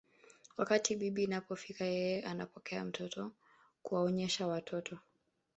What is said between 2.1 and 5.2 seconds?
anapokea mtoto kuwaonyesha watoto